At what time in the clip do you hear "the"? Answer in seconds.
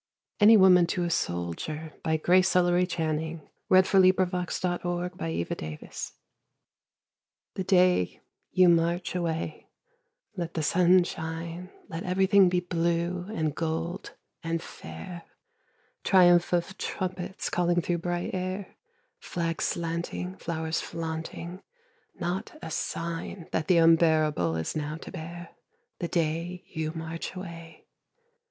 7.53-7.63, 10.55-10.63, 23.67-23.77, 25.99-26.07